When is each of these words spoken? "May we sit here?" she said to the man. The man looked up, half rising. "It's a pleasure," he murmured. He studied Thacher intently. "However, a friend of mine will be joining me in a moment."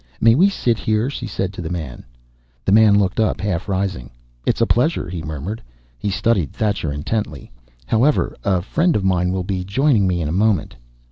"May 0.19 0.33
we 0.33 0.49
sit 0.49 0.79
here?" 0.79 1.11
she 1.11 1.27
said 1.27 1.53
to 1.53 1.61
the 1.61 1.69
man. 1.69 2.03
The 2.65 2.71
man 2.71 2.97
looked 2.97 3.19
up, 3.19 3.39
half 3.39 3.69
rising. 3.69 4.09
"It's 4.47 4.59
a 4.59 4.65
pleasure," 4.65 5.07
he 5.07 5.21
murmured. 5.21 5.61
He 5.99 6.09
studied 6.09 6.53
Thacher 6.53 6.91
intently. 6.91 7.51
"However, 7.85 8.35
a 8.43 8.63
friend 8.63 8.95
of 8.95 9.03
mine 9.03 9.31
will 9.31 9.43
be 9.43 9.63
joining 9.63 10.07
me 10.07 10.19
in 10.19 10.27
a 10.27 10.31
moment." 10.31 10.75